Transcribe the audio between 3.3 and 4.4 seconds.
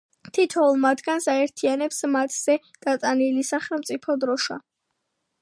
სახელმწიფო